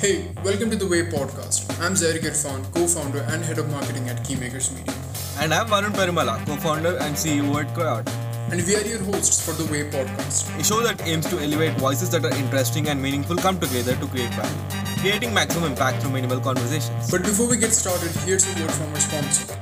[0.00, 1.78] Hey, welcome to the Way podcast.
[1.78, 4.94] I'm Zarik Irfan, co-founder and head of marketing at Keymakers Media.
[5.38, 8.10] And I'm Varun Perimala, co-founder and CEO at Coyote.
[8.50, 10.58] And we are your hosts for the Way podcast.
[10.58, 14.06] A show that aims to elevate voices that are interesting and meaningful come together to
[14.06, 17.10] create value, creating maximum impact through minimal conversations.
[17.10, 19.54] But before we get started, here's a word from our sponsor.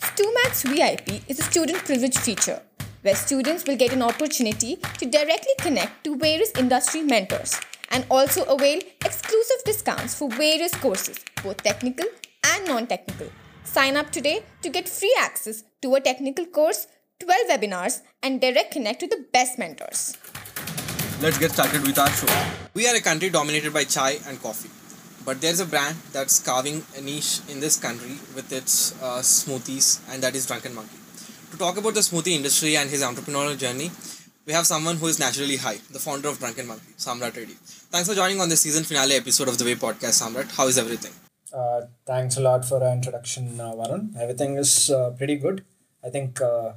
[0.00, 2.62] StuMax VIP is a student privilege feature
[3.02, 8.44] where students will get an opportunity to directly connect to various industry mentors and also
[8.44, 12.06] avail exclusive discounts for various courses, both technical
[12.44, 13.28] and non technical.
[13.64, 16.86] Sign up today to get free access to a technical course,
[17.20, 20.16] 12 webinars, and direct connect to the best mentors.
[21.20, 22.28] Let's get started with our show.
[22.74, 24.70] We are a country dominated by chai and coffee.
[25.24, 30.00] But there's a brand that's carving a niche in this country with its uh, smoothies,
[30.12, 30.98] and that is Drunken Monkey.
[31.50, 33.90] To talk about the smoothie industry and his entrepreneurial journey,
[34.46, 37.56] we have someone who is naturally high, the founder of Drunken Monkey, Samrat Reddy.
[37.92, 40.56] Thanks for joining on the season finale episode of the Way podcast, Samrat.
[40.56, 41.12] How is everything?
[41.52, 44.16] Uh, thanks a lot for the introduction, uh, Varun.
[44.16, 45.64] Everything is uh, pretty good.
[46.04, 46.72] I think uh,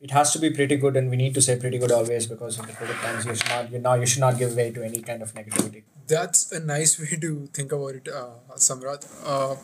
[0.00, 2.58] it has to be pretty good, and we need to say pretty good always because
[2.60, 4.84] in the COVID times, you should not, you know, you should not give way to
[4.84, 5.82] any kind of negativity.
[6.10, 9.04] That's a nice way to think about it, uh, Samrat.
[9.24, 9.54] Uh,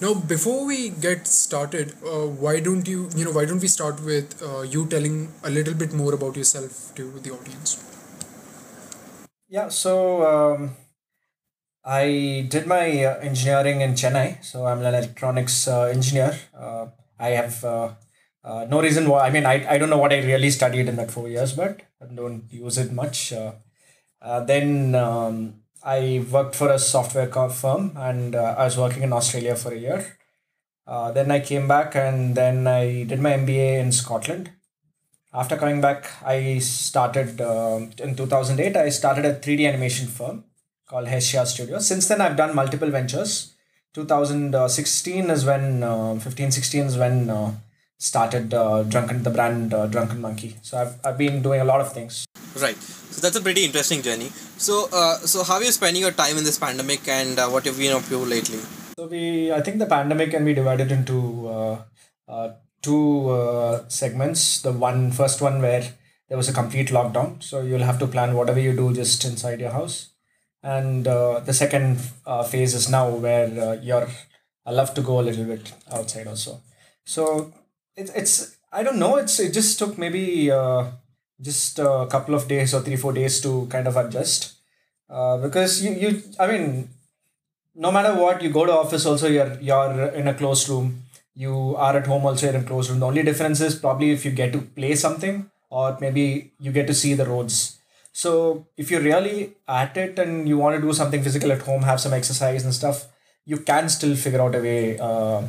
[0.00, 4.02] now, before we get started, uh, why don't you, you know, why don't we start
[4.02, 7.76] with uh, you telling a little bit more about yourself to the audience?
[9.48, 10.76] Yeah, so um,
[11.84, 14.44] I did my uh, engineering in Chennai.
[14.44, 16.38] So I'm an electronics uh, engineer.
[16.54, 16.86] Uh,
[17.18, 17.62] I have
[18.44, 19.26] no reason why.
[19.26, 21.82] I mean, I, I don't know what I really studied in that four years, but
[22.00, 23.32] I don't use it much.
[23.32, 29.12] Uh, then um, I worked for a software firm and uh, I was working in
[29.12, 30.18] Australia for a year.
[30.86, 34.50] Uh, then I came back and then I did my MBA in Scotland.
[35.32, 38.76] After coming back, I started um in 2008.
[38.76, 40.44] I started a 3D animation firm
[40.88, 41.78] called Hesia Studio.
[41.78, 43.54] Since then, I've done multiple ventures.
[43.94, 47.52] 2016 is when, uh, 15, 16 is when uh,
[47.98, 50.56] started uh, Drunken, the brand uh, Drunken Monkey.
[50.62, 52.24] So I've, I've been doing a lot of things.
[52.56, 52.78] Right.
[53.10, 54.30] So that's a pretty interesting journey.
[54.56, 57.64] So, uh, so how are you spending your time in this pandemic, and uh, what
[57.64, 58.60] have you been up to lately?
[58.96, 61.82] So we, I think the pandemic can be divided into uh,
[62.28, 62.50] uh,
[62.82, 64.60] two uh, segments.
[64.62, 65.94] The one first one where
[66.28, 69.60] there was a complete lockdown, so you'll have to plan whatever you do just inside
[69.60, 70.10] your house.
[70.62, 74.08] And uh, the second uh, phase is now where uh, you're
[74.66, 76.60] allowed to go a little bit outside also.
[77.04, 77.52] So
[77.96, 79.16] it's it's I don't know.
[79.16, 80.90] It's it just took maybe uh,
[81.40, 84.54] just a couple of days or three four days to kind of adjust.
[85.08, 86.88] Uh, because you, you I mean
[87.74, 91.02] no matter what you go to office also you're you're in a closed room.
[91.34, 93.00] You are at home also you're in a closed room.
[93.00, 96.86] The only difference is probably if you get to play something or maybe you get
[96.88, 97.78] to see the roads.
[98.12, 101.82] So if you're really at it and you want to do something physical at home
[101.82, 103.06] have some exercise and stuff
[103.44, 105.42] you can still figure out a way uh,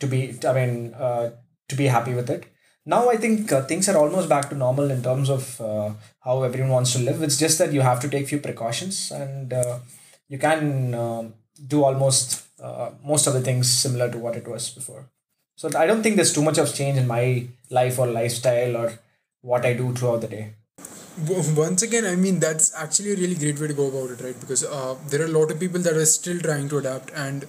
[0.00, 1.30] to be i mean uh,
[1.68, 2.46] to be happy with it
[2.92, 5.90] now i think uh, things are almost back to normal in terms of uh,
[6.26, 7.22] how everyone wants to live.
[7.22, 9.78] It's just that you have to take few precautions and uh,
[10.28, 11.34] you can um
[11.74, 15.02] do almost uh, most of the things similar to what it was before.
[15.60, 17.24] So i don't think there's too much of change in my
[17.80, 18.88] life or lifestyle or
[19.52, 20.44] what i do throughout the day.
[21.56, 24.38] Once again, I mean, that's actually a really great way to go about it, right?
[24.38, 27.46] Because uh, there are a lot of people that are still trying to adapt, and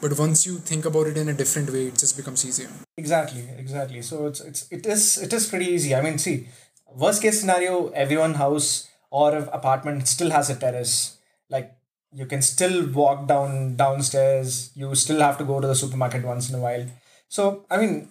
[0.00, 2.68] but once you think about it in a different way, it just becomes easier.
[2.96, 4.02] exactly exactly.
[4.02, 5.94] So it's it's it is it is pretty easy.
[5.94, 6.48] I mean see
[6.94, 11.16] worst case scenario everyone house or apartment still has a terrace.
[11.48, 11.72] Like
[12.12, 14.70] you can still walk down downstairs.
[14.74, 16.86] You still have to go to the supermarket once in a while.
[17.28, 18.08] So i mean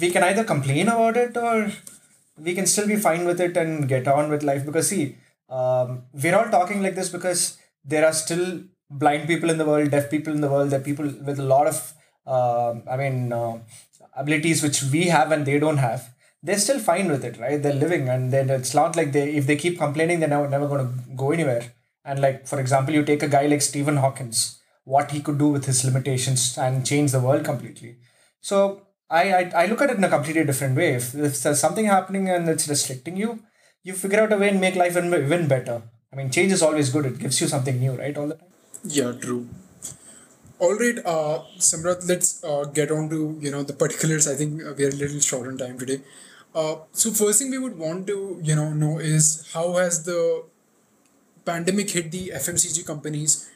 [0.00, 1.72] we can either complain about it or
[2.36, 4.64] we can still be fine with it and get on with life.
[4.64, 5.16] Because see
[5.48, 8.60] um, we're all talking like this because there are still
[8.90, 11.48] blind people in the world deaf people in the world there are people with a
[11.54, 11.76] lot of
[12.26, 13.58] um i mean uh,
[14.16, 17.82] abilities which we have and they don't have they're still fine with it right they're
[17.86, 20.86] living and then it's not like they if they keep complaining they're never, never going
[20.86, 21.72] to go anywhere
[22.04, 25.48] and like for example you take a guy like stephen hawkins what he could do
[25.48, 27.96] with his limitations and change the world completely
[28.40, 30.94] so I, I, I look at it in a completely different way.
[30.94, 33.42] If, if there's something happening and it's restricting you,
[33.82, 35.82] you figure out a way and make life even, even better.
[36.12, 37.06] I mean, change is always good.
[37.06, 38.16] It gives you something new, right?
[38.16, 38.48] All the time.
[38.84, 39.48] Yeah, true.
[40.60, 44.26] All right, uh, Samrat, let's uh, get on to you know the particulars.
[44.26, 46.00] I think uh, we are a little short on time today.
[46.54, 50.44] Uh, so first thing we would want to you know know is how has the
[51.44, 53.48] pandemic hit the FMCG companies,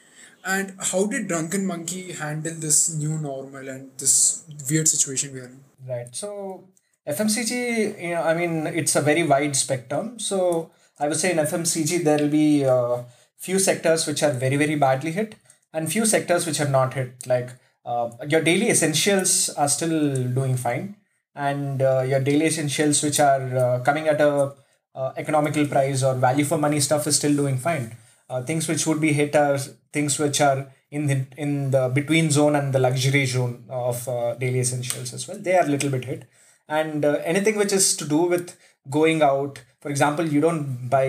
[0.44, 5.46] and how did Drunken Monkey handle this new normal and this weird situation we are
[5.46, 5.60] in?
[5.86, 6.14] Right.
[6.14, 6.64] So
[7.06, 10.18] FMCG, you know, I mean, it's a very wide spectrum.
[10.18, 13.02] So I would say in FMCG there will be uh,
[13.42, 15.34] few sectors which are very very badly hit,
[15.72, 17.26] and few sectors which are not hit.
[17.26, 17.50] Like
[17.84, 19.98] uh, your daily essentials are still
[20.38, 20.96] doing fine,
[21.34, 24.52] and uh, your daily essentials which are uh, coming at a
[24.94, 27.96] uh, economical price or value for money stuff is still doing fine.
[28.30, 29.58] Uh, things which would be hit are
[29.92, 34.34] things which are in the in the between zone and the luxury zone of uh,
[34.34, 35.38] daily essentials as well.
[35.38, 36.28] They are a little bit hit,
[36.68, 38.56] and anything which is to do with
[38.88, 39.60] going out.
[39.80, 41.08] For example, you don't buy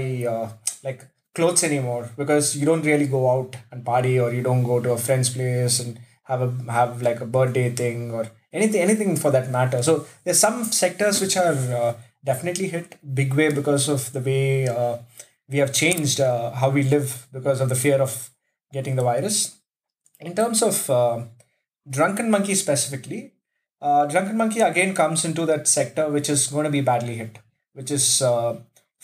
[0.83, 4.80] like clothes anymore because you don't really go out and party or you don't go
[4.80, 9.15] to a friend's place and have a have like a birthday thing or anything anything
[9.15, 9.81] for that matter.
[9.83, 11.94] So there's some sectors which are uh,
[12.24, 14.97] definitely hit big way because of the way uh,
[15.50, 18.30] we have changed uh, how we live because of the fear of
[18.71, 19.57] getting the virus.
[20.19, 21.24] In terms of uh,
[21.89, 23.33] drunken monkey specifically,
[23.81, 27.39] uh, drunken monkey again comes into that sector which is going to be badly hit,
[27.74, 28.56] which is uh,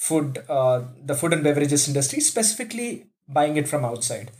[0.07, 2.89] food, uh, the food and beverages industry, specifically
[3.27, 4.31] buying it from outside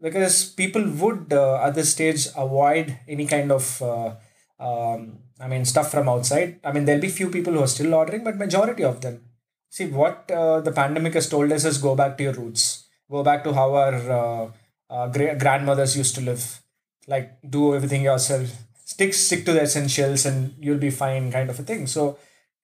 [0.00, 4.14] because people would uh, at this stage avoid any kind of uh,
[4.58, 6.60] um, I mean stuff from outside.
[6.64, 9.20] I mean there'll be few people who are still ordering, but majority of them.
[9.70, 12.86] See what uh, the pandemic has told us is go back to your roots.
[13.10, 14.50] Go back to how our uh,
[14.90, 16.60] uh, gra- grandmothers used to live.
[17.06, 18.50] Like do everything yourself.
[18.84, 21.86] Stick stick to the essentials and you'll be fine, kind of a thing.
[21.86, 22.18] So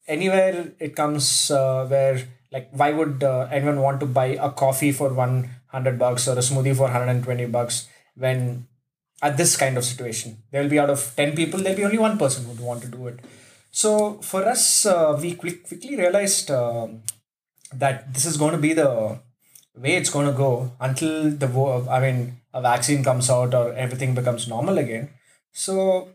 [0.08, 4.90] anywhere it comes uh, where like why would uh, anyone want to buy a coffee
[4.90, 8.66] for 100 bucks or a smoothie for 120 bucks when
[9.22, 11.98] at this kind of situation there will be out of 10 people there'll be only
[11.98, 13.20] one person who would want to do it.
[13.70, 17.02] So for us uh, we quick, quickly realized um
[17.72, 19.18] that this is going to be the
[19.76, 21.48] way it's going to go until the
[21.90, 25.10] i mean a vaccine comes out or everything becomes normal again.
[25.52, 26.08] So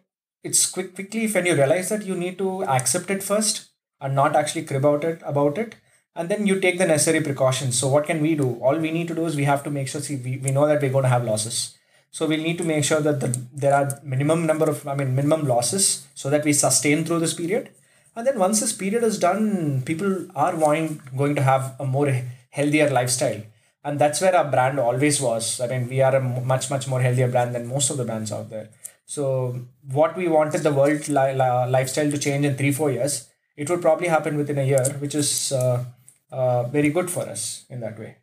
[0.43, 3.69] it's quick quickly when you realize that you need to accept it first
[4.03, 5.75] and not actually crib out it about it
[6.15, 7.77] and then you take the necessary precautions.
[7.77, 8.59] So what can we do?
[8.61, 10.67] All we need to do is we have to make sure see we, we know
[10.67, 11.75] that we're going to have losses.
[12.11, 15.15] So we'll need to make sure that the, there are minimum number of i mean
[15.15, 17.71] minimum losses so that we sustain through this period.
[18.15, 22.21] And then once this period is done people are wanting going to have a more
[22.51, 23.41] healthier lifestyle.
[23.83, 25.59] And that's where our brand always was.
[25.59, 28.31] I mean we are a much much more healthier brand than most of the brands
[28.31, 28.69] out there.
[29.07, 29.59] So
[29.91, 33.69] what we wanted the world li- li- lifestyle to change in 3 4 years it
[33.69, 35.83] would probably happen within a year which is uh,
[36.31, 38.17] uh, very good for us in that way.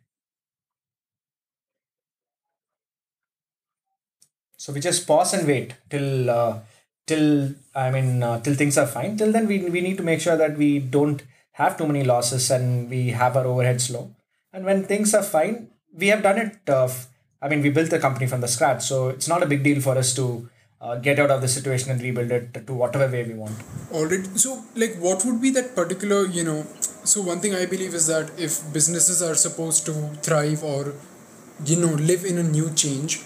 [4.57, 6.59] So we just pause and wait till uh,
[7.07, 9.17] till i mean uh, till things are fine.
[9.17, 11.23] Till then we, we need to make sure that we don't
[11.53, 14.09] have too many losses and we have our overheads low
[14.53, 16.89] and when things are fine we have done it uh,
[17.41, 18.83] i mean we built the company from the scratch.
[18.83, 20.49] So it's not a big deal for us to
[20.81, 23.55] uh, get out of the situation and rebuild it to whatever way we want
[23.91, 26.65] Already, so like, what would be that particular, you know?
[27.03, 30.93] So one thing I believe is that if businesses are supposed to thrive or,
[31.65, 33.21] you know, live in a new change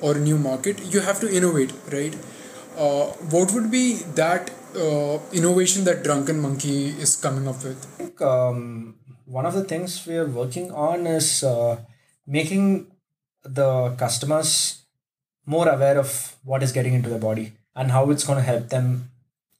[0.00, 2.14] or a new market, you have to innovate, right?
[2.76, 7.86] Uh, what would be that uh, innovation that Drunken Monkey is coming up with?
[7.94, 11.78] I think um, one of the things we are working on is uh,
[12.26, 12.92] making
[13.44, 14.81] the customers
[15.46, 18.68] more aware of what is getting into their body and how it's going to help
[18.68, 19.10] them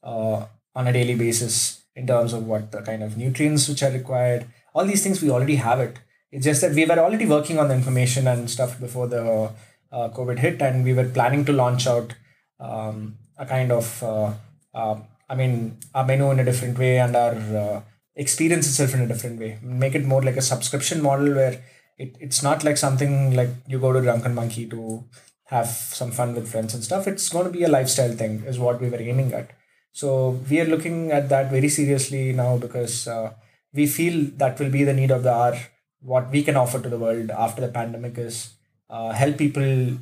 [0.03, 0.45] uh,
[0.75, 4.45] on a daily basis in terms of what the kind of nutrients which are required.
[4.73, 5.99] All these things we already have it.
[6.31, 9.51] It's just that we were already working on the information and stuff before the
[9.91, 12.15] uh, COVID hit, and we were planning to launch out
[12.59, 14.33] um, a kind of, uh,
[14.73, 14.95] uh,
[15.29, 17.81] I mean, our menu in a different way and our uh,
[18.15, 19.59] experience itself in a different way.
[19.61, 21.61] Make it more like a subscription model where
[21.99, 25.03] it, it's not like something like you go to Drunken Monkey to
[25.45, 27.07] have some fun with friends and stuff.
[27.07, 29.51] It's going to be a lifestyle thing, is what we were aiming at.
[29.91, 33.33] So we are looking at that very seriously now because uh,
[33.73, 35.57] we feel that will be the need of the hour.
[36.01, 38.55] What we can offer to the world after the pandemic is
[38.89, 39.97] uh, help people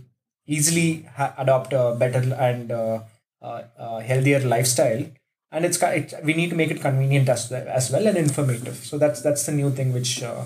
[0.48, 3.02] easily ha- adopt a better and uh,
[3.42, 5.06] uh, uh, healthier lifestyle.
[5.52, 8.76] And it's, it, we need to make it convenient as, as well and informative.
[8.76, 10.46] So that's that's the new thing which uh,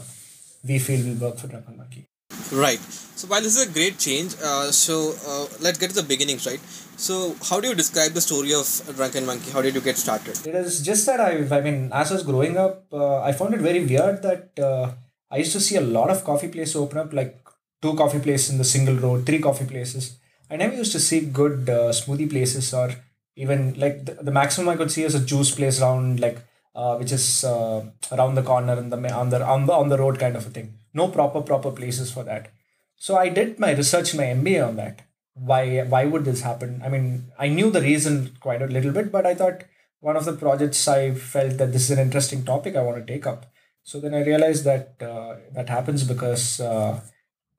[0.68, 2.08] we feel will work for Monkey.
[2.52, 3.05] Right.
[3.16, 6.46] So while this is a great change, uh, so uh, let's get to the beginnings,
[6.46, 6.60] right?
[6.98, 9.52] So how do you describe the story of Drunken Monkey?
[9.52, 10.36] How did you get started?
[10.46, 13.54] It is just that I, I mean, as I was growing up, uh, I found
[13.54, 14.92] it very weird that uh,
[15.32, 17.40] I used to see a lot of coffee places open up, like
[17.82, 20.18] two coffee places in the single road, three coffee places.
[20.50, 22.92] I never used to see good uh, smoothie places or
[23.38, 26.40] even like the, the maximum I could see is a juice place around like
[26.76, 29.98] uh, which is uh, around the corner and the on the on the on the
[29.98, 30.78] road kind of a thing.
[30.94, 32.52] No proper proper places for that.
[32.96, 35.02] So I did my research, my MBA on that.
[35.34, 36.82] Why why would this happen?
[36.84, 39.64] I mean, I knew the reason quite a little bit, but I thought
[40.00, 43.14] one of the projects I felt that this is an interesting topic I want to
[43.14, 43.46] take up.
[43.84, 47.02] So then I realized that uh, that happens because uh,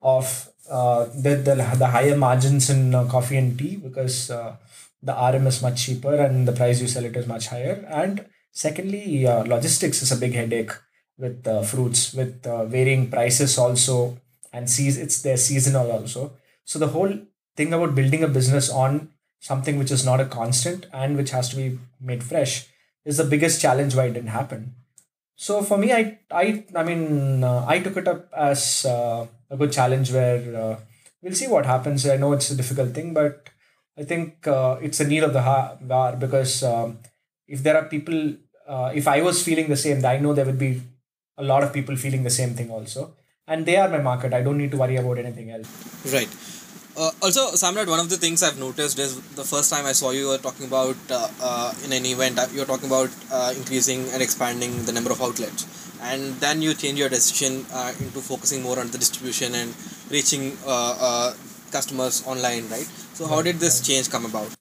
[0.01, 4.55] of uh, the, the the higher margins in uh, coffee and tea because uh,
[5.01, 7.85] the RM is much cheaper and the price you sell it is much higher.
[7.87, 10.71] And secondly, uh, logistics is a big headache
[11.17, 14.19] with fruits with varying prices also
[14.57, 16.23] and sees it's their seasonal also.
[16.65, 17.13] So the whole
[17.55, 19.09] thing about building a business on
[19.49, 21.67] something which is not a constant and which has to be
[22.11, 22.67] made fresh
[23.05, 24.73] is the biggest challenge why it didn't happen.
[25.35, 26.45] So for me, I I
[26.75, 30.75] I mean uh, I took it up as uh, a good challenge where uh,
[31.21, 32.07] we'll see what happens.
[32.07, 33.51] I know it's a difficult thing, but
[33.97, 36.99] I think uh, it's a need of the hour because um,
[37.47, 38.19] if there are people,
[38.67, 40.81] uh, if I was feeling the same, I know there would be
[41.37, 43.13] a lot of people feeling the same thing also,
[43.47, 44.33] and they are my market.
[44.33, 45.67] I don't need to worry about anything else.
[46.13, 46.29] Right.
[46.97, 50.09] Uh, also, Samrat, one of the things I've noticed is the first time I saw
[50.09, 53.53] you were talking about uh, uh, in an event, uh, you were talking about uh,
[53.55, 55.67] increasing and expanding the number of outlets.
[56.01, 59.75] And then you change your decision uh, into focusing more on the distribution and
[60.09, 61.33] reaching uh, uh,
[61.71, 62.89] customers online, right?
[63.13, 64.53] So, how did this change come about?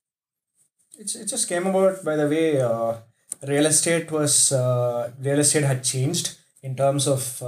[0.99, 2.97] It's it just came about by the way uh,
[3.47, 7.43] real estate was uh, real estate had changed in terms of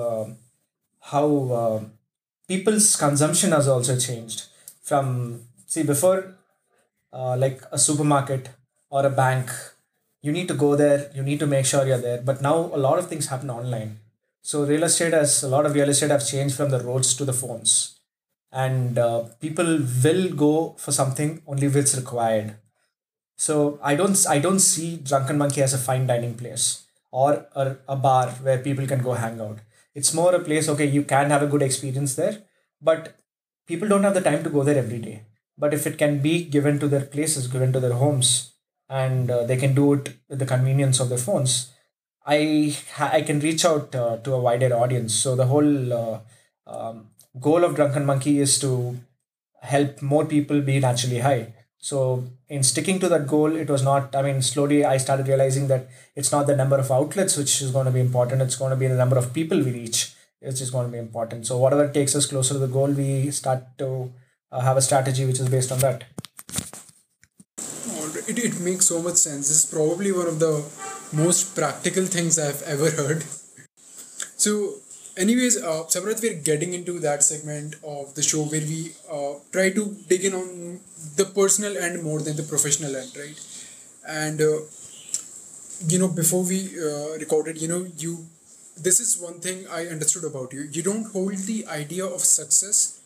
[1.10, 1.26] how
[1.60, 1.80] uh,
[2.46, 4.46] people's consumption has also changed
[4.82, 6.34] from see before
[7.12, 8.50] uh, like a supermarket
[8.90, 9.50] or a bank
[10.22, 12.20] you need to go there you need to make sure you're there.
[12.20, 13.98] But now a lot of things happen online.
[14.42, 17.24] So real estate has a lot of real estate have changed from the roads to
[17.24, 18.00] the phones.
[18.50, 22.56] And uh, people will go for something only if it's required.
[23.36, 27.76] So I don't I don't see Drunken Monkey as a fine dining place or a,
[27.88, 29.58] a bar where people can go hang out.
[29.98, 32.36] It's more a place, okay, you can have a good experience there,
[32.88, 33.02] but
[33.70, 35.16] people don't have the time to go there every day.
[35.62, 38.52] But if it can be given to their places, given to their homes,
[38.88, 41.72] and uh, they can do it with the convenience of their phones,
[42.24, 42.38] I
[43.18, 45.14] I can reach out uh, to a wider audience.
[45.24, 46.18] So the whole uh,
[46.66, 46.96] um,
[47.48, 48.72] goal of Drunken Monkey is to
[49.74, 51.42] help more people be naturally high.
[51.80, 54.14] So in sticking to that goal, it was not.
[54.14, 57.70] I mean, slowly I started realizing that it's not the number of outlets which is
[57.70, 58.42] going to be important.
[58.42, 60.12] It's going to be the number of people we reach.
[60.40, 61.46] It's just going to be important.
[61.46, 64.12] So whatever takes us closer to the goal, we start to
[64.50, 66.04] uh, have a strategy which is based on that.
[68.28, 69.48] It, it makes so much sense.
[69.48, 70.64] This is probably one of the
[71.12, 73.24] most practical things I've ever heard.
[74.36, 74.74] So,
[75.18, 79.70] anyways, uh, Samrat, we're getting into that segment of the show where we uh, try
[79.70, 80.80] to dig in on
[81.16, 83.40] the personal end more than the professional end, right?
[84.08, 84.60] And uh,
[85.88, 88.26] you know, before we uh, recorded, you know, you
[88.80, 90.62] this is one thing I understood about you.
[90.70, 93.00] You don't hold the idea of success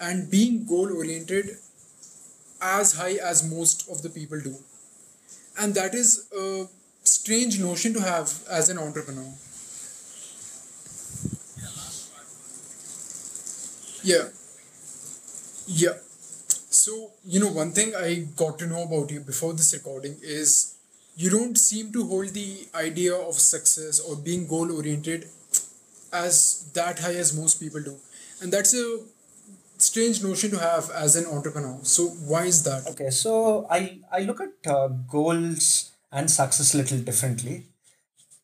[0.00, 1.56] and being goal oriented
[2.62, 4.56] as high as most of the people do.
[5.58, 6.66] And that is a
[7.04, 9.32] strange notion to have as an entrepreneur.
[14.06, 14.28] Yeah.
[15.66, 15.98] Yeah.
[16.70, 20.76] So, you know, one thing I got to know about you before this recording is
[21.16, 25.26] you don't seem to hold the idea of success or being goal oriented
[26.12, 27.96] as that high as most people do.
[28.42, 29.00] And that's a
[29.78, 31.78] strange notion to have as an entrepreneur.
[31.82, 32.86] So, why is that?
[32.92, 37.64] Okay, so I I look at uh, goals and success a little differently.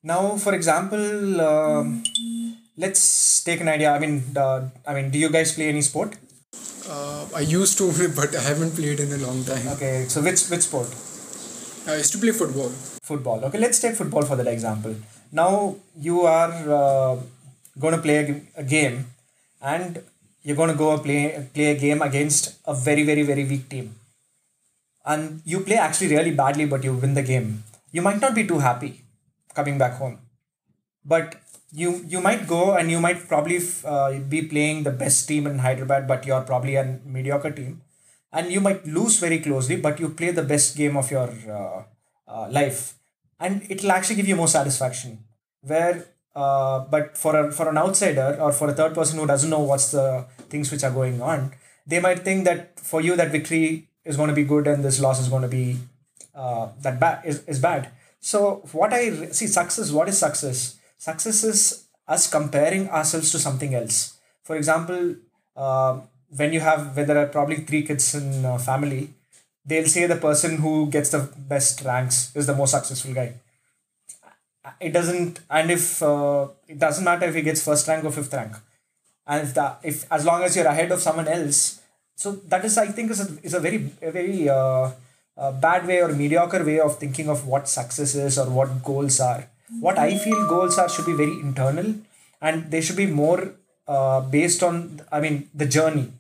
[0.02, 2.02] Now, for example, um,
[2.76, 3.92] let's take an idea.
[3.92, 6.16] I mean, uh, I mean, do you guys play any sport?
[6.88, 9.66] Uh, I used to, but I haven't played in a long time.
[9.68, 10.88] Okay, so which which sport?
[11.86, 12.70] I used to play football.
[13.02, 13.44] Football.
[13.46, 14.94] Okay, let's take football for that example.
[15.32, 17.16] Now you are uh,
[17.78, 19.06] going to play a game,
[19.60, 20.02] and
[20.42, 23.94] you're going to go play play a game against a very very very weak team,
[25.04, 27.62] and you play actually really badly, but you win the game.
[27.92, 29.02] You might not be too happy
[29.54, 30.18] coming back home,
[31.04, 31.41] but
[31.72, 35.58] you you might go and you might probably uh, be playing the best team in
[35.58, 37.80] Hyderabad, but you're probably a mediocre team,
[38.32, 41.82] and you might lose very closely, but you play the best game of your uh,
[42.28, 42.94] uh, life,
[43.40, 45.18] and it'll actually give you more satisfaction.
[45.62, 49.48] Where, uh, but for a for an outsider or for a third person who doesn't
[49.48, 51.52] know what's the things which are going on,
[51.86, 55.00] they might think that for you that victory is going to be good and this
[55.00, 55.78] loss is going to be
[56.34, 57.90] uh, that bad is, is bad.
[58.20, 59.90] So what I re- see success.
[59.90, 60.78] What is success?
[61.02, 61.60] Success is
[62.06, 64.18] us comparing ourselves to something else.
[64.44, 65.16] For example,
[65.56, 65.98] uh,
[66.36, 69.10] when you have when there are probably three kids in a family,
[69.66, 73.34] they'll say the person who gets the best ranks is the most successful guy.
[74.78, 78.32] It doesn't, and if uh, it doesn't matter if he gets first rank or fifth
[78.32, 78.54] rank,
[79.26, 81.80] and if the if as long as you're ahead of someone else,
[82.14, 84.90] so that is I think is a, is a very a very uh,
[85.36, 89.18] uh, bad way or mediocre way of thinking of what success is or what goals
[89.18, 89.48] are.
[89.80, 91.94] What I feel goals are should be very internal,
[92.40, 93.54] and they should be more
[93.88, 96.12] uh, based on i mean the journey.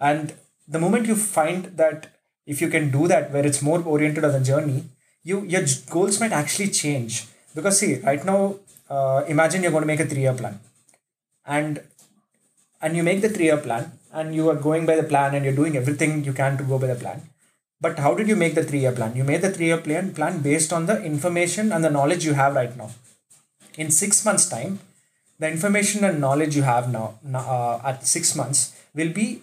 [0.00, 0.34] And
[0.66, 2.08] the moment you find that
[2.46, 4.84] if you can do that where it's more oriented on the journey
[5.22, 7.26] you your goals might actually change.
[7.54, 8.56] Because see right now
[8.88, 10.60] uh, imagine you're going to make a three year plan.
[11.44, 11.82] And
[12.80, 15.44] and you make the three year plan and you are going by the plan and
[15.44, 17.22] you're doing everything you can to go by the plan
[17.80, 19.16] but how did you make the three year plan?
[19.16, 22.34] You made the three year plan plan based on the information and the knowledge you
[22.34, 22.90] have right now.
[23.76, 24.80] In six months time
[25.38, 29.42] the information and knowledge you have now uh, at six months will be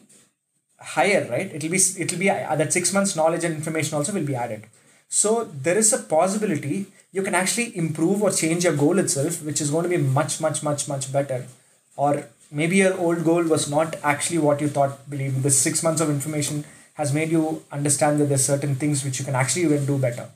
[0.79, 1.51] higher right?
[1.53, 4.65] It'll be it'll be uh, that six months knowledge and information also will be added.
[5.10, 9.62] So there is a possibility you can actually improve or change your goal itself which
[9.62, 11.46] is going to be much much much much better.
[11.96, 16.01] Or maybe your old goal was not actually what you thought believe the six months
[16.01, 16.63] of information
[16.99, 20.29] has made you understand that there's certain things which you can actually even do better.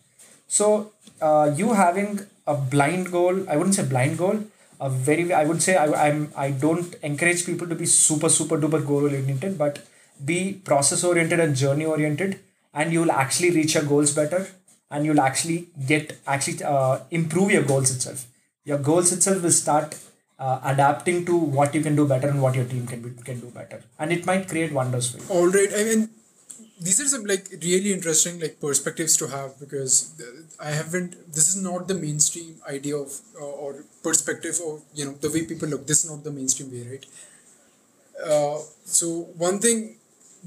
[0.47, 0.91] So
[1.21, 4.37] uh, you having a blind goal i wouldn't say blind goal
[4.79, 8.57] a very i would say I, i'm i don't encourage people to be super super
[8.57, 9.85] duper goal oriented but
[10.25, 12.39] be process oriented and journey oriented
[12.73, 14.47] and you'll actually reach your goals better
[14.89, 18.25] and you'll actually get actually uh, improve your goals itself.
[18.65, 19.97] Your goals itself will start
[20.37, 23.39] uh, adapting to what you can do better and what your team can be, can
[23.39, 23.81] do better.
[23.97, 25.39] And it might create wonders for you.
[25.39, 25.69] All right.
[25.73, 26.09] I mean,
[26.81, 29.95] these are some like really interesting like perspectives to have because
[30.59, 31.15] I haven't.
[31.33, 35.45] This is not the mainstream idea of uh, or perspective of you know the way
[35.45, 35.85] people look.
[35.85, 37.05] This is not the mainstream way, right?
[38.25, 39.07] Uh, so
[39.47, 39.97] one thing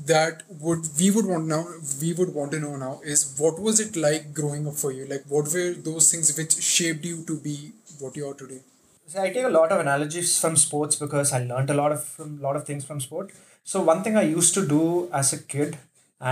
[0.07, 1.64] that would we would want now
[2.03, 5.07] we would want to know now is what was it like growing up for you?
[5.07, 8.61] Like what were those things which shaped you to be what you are today?
[9.07, 12.05] So I take a lot of analogies from sports because I learned a lot of
[12.05, 13.33] from lot of things from sport.
[13.62, 15.79] So one thing I used to do as a kid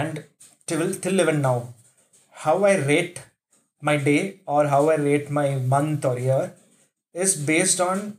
[0.00, 0.25] and
[0.66, 1.75] till till even now,
[2.44, 3.22] how I rate
[3.80, 6.54] my day or how I rate my month or year
[7.12, 8.16] is based on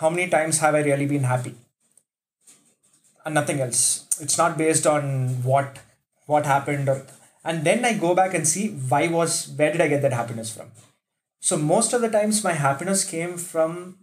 [0.00, 1.54] how many times have I really been happy
[3.24, 4.06] and nothing else.
[4.20, 5.78] It's not based on what
[6.26, 7.06] what happened or
[7.44, 10.54] and then I go back and see why was where did I get that happiness
[10.54, 10.70] from.
[11.40, 13.98] So most of the times my happiness came from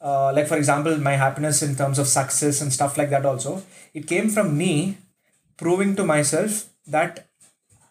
[0.00, 3.62] uh, like for example my happiness in terms of success and stuff like that also
[3.94, 4.98] it came from me
[5.58, 7.26] proving to myself that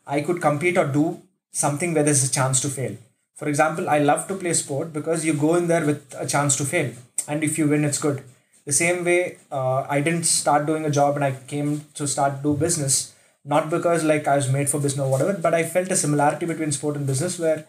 [0.06, 2.98] I could compete or do something where there's a chance to fail.
[3.36, 6.56] For example, I love to play sport because you go in there with a chance
[6.58, 6.94] to fail,
[7.28, 8.24] and if you win, it's good.
[8.66, 12.42] The same way, uh, I didn't start doing a job and I came to start
[12.44, 13.14] do business
[13.48, 16.46] not because like I was made for business or whatever, but I felt a similarity
[16.46, 17.66] between sport and business where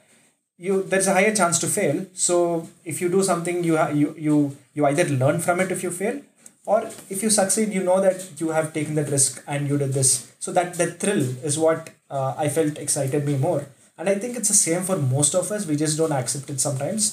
[0.59, 2.05] you there's a higher chance to fail.
[2.15, 5.85] So if you do something, you ha- you you you either learn from it if
[5.85, 6.21] you fail,
[6.69, 9.95] or if you succeed, you know that you have taken that risk and you did
[9.99, 10.11] this.
[10.39, 13.63] So that that thrill is what uh, I felt excited me more.
[13.97, 15.67] And I think it's the same for most of us.
[15.71, 17.07] We just don't accept it sometimes,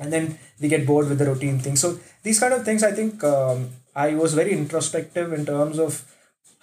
[0.00, 1.76] and then we get bored with the routine thing.
[1.76, 6.02] So these kind of things, I think um, I was very introspective in terms of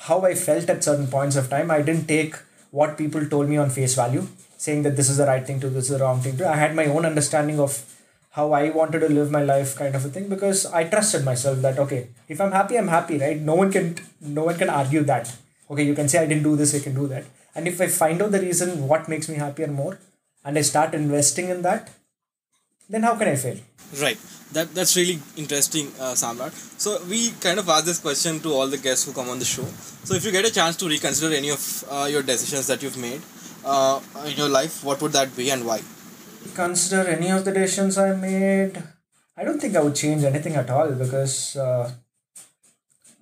[0.09, 1.69] how I felt at certain points of time.
[1.69, 2.35] I didn't take
[2.71, 5.67] what people told me on face value, saying that this is the right thing to,
[5.69, 6.39] do, this is the wrong thing to.
[6.39, 6.47] Do.
[6.47, 7.77] I had my own understanding of
[8.35, 11.59] how I wanted to live my life, kind of a thing, because I trusted myself
[11.61, 13.39] that okay, if I'm happy, I'm happy, right?
[13.39, 15.33] No one can, no one can argue that.
[15.71, 17.23] Okay, you can say I didn't do this, I can do that.
[17.55, 19.99] And if I find out the reason what makes me happier more,
[20.43, 21.89] and I start investing in that,
[22.89, 23.57] then how can I fail?
[24.01, 24.19] Right.
[24.51, 26.53] That that's really interesting, uh, Samrat.
[26.79, 29.45] So we kind of ask this question to all the guests who come on the
[29.45, 29.65] show.
[30.03, 32.97] So if you get a chance to reconsider any of uh, your decisions that you've
[32.97, 33.21] made
[33.65, 35.81] uh, in your life, what would that be and why?
[36.53, 38.81] Consider any of the decisions I made.
[39.37, 41.91] I don't think I would change anything at all because uh,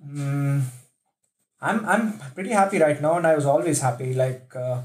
[0.06, 0.62] mm,
[1.60, 4.14] I'm I'm pretty happy right now, and I was always happy.
[4.14, 4.82] Like, uh,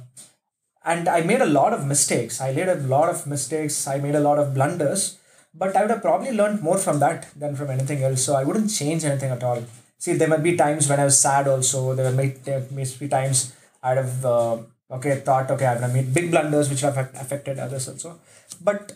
[0.83, 2.41] and I made a lot of mistakes.
[2.41, 3.85] I made a lot of mistakes.
[3.87, 5.19] I made a lot of blunders,
[5.53, 8.23] but I would have probably learned more from that than from anything else.
[8.23, 9.63] So I wouldn't change anything at all.
[9.99, 11.47] See, there might be times when I was sad.
[11.47, 14.57] Also, there might there may be times I'd have uh,
[14.91, 18.19] okay thought okay I've made big blunders which have affected others also,
[18.61, 18.93] but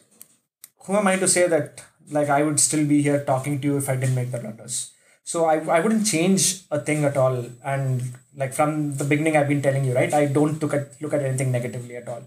[0.86, 3.78] who am I to say that like I would still be here talking to you
[3.78, 4.92] if I didn't make the blunders?
[5.24, 7.46] So I, I wouldn't change a thing at all.
[7.64, 8.02] And
[8.36, 10.14] like from the beginning, I've been telling you, right?
[10.14, 12.24] I don't look at look at anything negatively at all.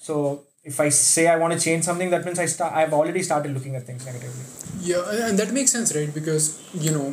[0.00, 2.72] So if I say I want to change something, that means I start.
[2.72, 4.44] I've already started looking at things negatively.
[4.80, 6.12] Yeah, and that makes sense, right?
[6.12, 7.10] Because you know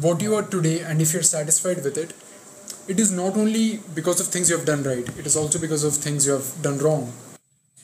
[0.00, 2.14] what you are today, and if you're satisfied with it,
[2.88, 5.08] it is not only because of things you have done right.
[5.18, 7.12] It is also because of things you have done wrong.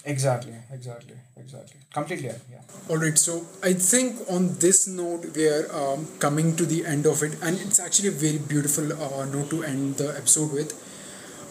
[0.05, 0.55] Exactly.
[0.71, 1.17] Exactly.
[1.37, 1.81] Exactly.
[1.93, 2.29] Completely.
[2.29, 2.61] Yeah.
[2.89, 7.07] All right, so I think on this note we are um, coming to the end
[7.07, 10.73] of it, and it's actually a very beautiful uh, note to end the episode with.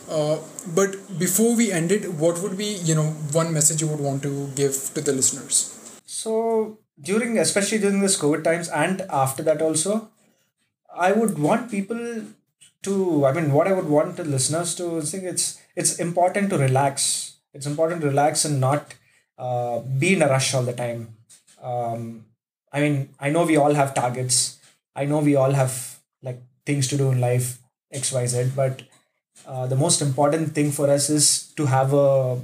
[0.09, 0.39] Uh,
[0.75, 3.09] but before we end it, what would be you know
[3.39, 6.01] one message you would want to give to the listeners?
[6.05, 10.09] So during especially during this COVID times and after that also,
[10.93, 12.23] I would want people
[12.83, 13.25] to.
[13.25, 17.37] I mean, what I would want the listeners to think it's it's important to relax.
[17.53, 18.93] It's important to relax and not
[19.37, 21.15] uh, be in a rush all the time.
[21.61, 22.25] Um,
[22.71, 24.59] I mean, I know we all have targets.
[24.95, 27.59] I know we all have like things to do in life,
[27.91, 28.51] X, Y, Z.
[28.55, 28.83] But
[29.45, 32.39] uh, the most important thing for us is to have a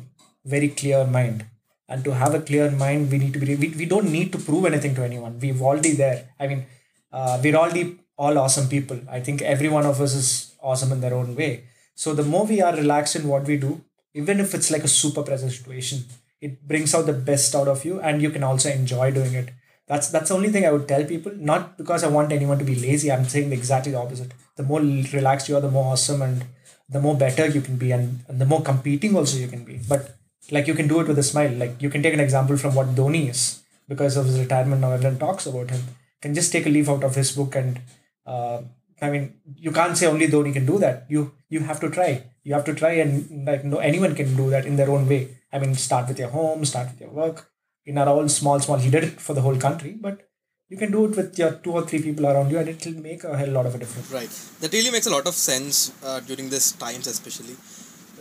[0.46, 1.46] very clear mind.
[1.90, 3.56] And to have a clear mind, we need to be.
[3.56, 5.40] We, we don't need to prove anything to anyone.
[5.40, 6.28] We've already there.
[6.38, 6.66] I mean,
[7.14, 9.00] uh, we're already all awesome people.
[9.10, 11.66] I think every one of us is awesome in their own way.
[11.96, 13.82] So the more we are relaxed in what we do,
[14.14, 16.06] even if it's like a super pressure situation,
[16.42, 19.50] it brings out the best out of you, and you can also enjoy doing it
[19.88, 21.32] that's that's the only thing I would tell people.
[21.36, 23.12] Not because I want anyone to be lazy.
[23.12, 24.34] I'm saying exactly the opposite.
[24.58, 26.44] The more relaxed you are, the more awesome and
[26.90, 29.80] the more better you can be, and, and the more competing also you can be.
[29.88, 30.16] But
[30.52, 31.52] like you can do it with a smile.
[31.52, 34.82] Like you can take an example from what Dhoni is because of his retirement.
[34.82, 35.82] Now everyone talks about him.
[36.22, 37.80] Can just take a leaf out of his book and.
[38.28, 38.62] Uh,
[39.02, 41.06] I mean, you can't say only Dhoni can do that.
[41.10, 42.12] You you have to try.
[42.44, 45.22] You have to try, and like no anyone can do that in their own way.
[45.54, 47.50] I mean, start with your home, start with your work,
[47.86, 48.78] in our all small small.
[48.88, 50.28] He did it for the whole country but
[50.70, 53.02] you can do it with your two or three people around you and it will
[53.02, 54.12] make a hell lot of a difference.
[54.12, 54.30] Right.
[54.62, 57.56] That really makes a lot of sense uh, during this times especially.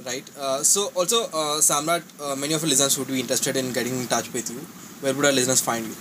[0.05, 0.31] Right.
[0.39, 3.99] Uh, so also uh, samrat uh, many of our listeners would be interested in getting
[3.99, 4.61] in touch with you.
[5.01, 5.95] Where would our listeners find you?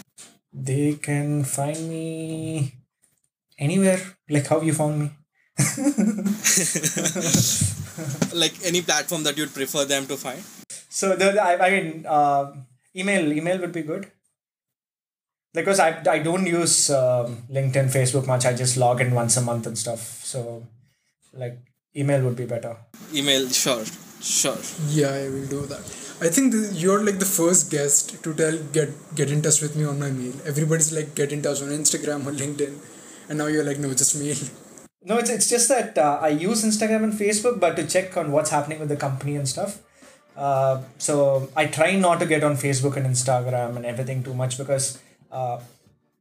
[0.53, 2.75] They can find me
[3.57, 5.11] anywhere like how you found me?
[8.33, 10.43] Like any platform that you'd prefer them to find?
[10.89, 12.51] So the, I, I mean uh,
[12.95, 14.11] email email would be good.
[15.53, 18.45] Because I, I don't use um, linkedin facebook much.
[18.45, 20.01] I just log in once a month and stuff.
[20.25, 20.67] So
[21.33, 21.57] like
[21.95, 22.75] email would be better.
[23.13, 23.85] Email sure
[24.21, 24.57] sure.
[24.89, 25.85] Yeah i will do that.
[26.21, 29.77] I think the, you're like the first guest to tell get get in touch with
[29.77, 30.33] me on my mail.
[30.45, 32.77] Everybody's like get in touch on instagram or linkedin
[33.29, 34.37] and now you're like no just mail
[35.03, 38.31] no it's, it's just that uh, i use instagram and facebook but to check on
[38.31, 39.81] what's happening with the company and stuff
[40.35, 44.57] uh, so I try not to get on Facebook and Instagram and everything too much
[44.57, 44.99] because
[45.31, 45.59] uh,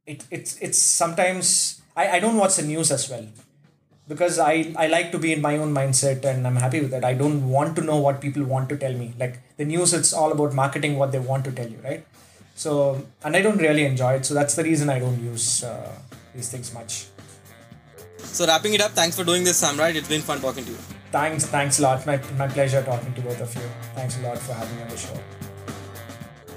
[0.05, 3.27] it, it's it's sometimes I, I don't watch the news as well
[4.07, 7.03] because I, I like to be in my own mindset and I'm happy with that.
[7.03, 9.13] I don't want to know what people want to tell me.
[9.19, 12.05] Like the news, it's all about marketing what they want to tell you, right?
[12.55, 14.25] So, and I don't really enjoy it.
[14.25, 15.91] So that's the reason I don't use uh,
[16.35, 17.07] these things much.
[18.17, 19.95] So, wrapping it up, thanks for doing this, Samrat.
[19.95, 20.77] It's been fun talking to you.
[21.11, 22.05] Thanks, thanks a lot.
[22.05, 23.69] My, my pleasure talking to both of you.
[23.93, 25.17] Thanks a lot for having me on the show.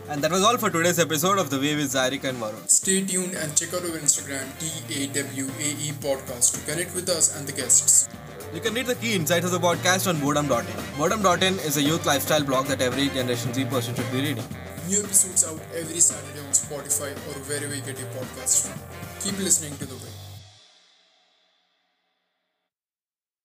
[0.09, 2.67] And that was all for today's episode of The Way with Zarik and Varun.
[2.69, 7.53] Stay tuned and check out our Instagram, TAWAE Podcast, to connect with us and the
[7.53, 8.09] guests.
[8.55, 10.65] You can read the key insights of the podcast on boredom.in.
[10.97, 14.45] Boredom.in is a youth lifestyle blog that every Generation Z person should be reading.
[14.89, 18.81] New episodes out every Saturday on Spotify or wherever you get your podcasts from.
[19.21, 20.18] Keep listening to The Way.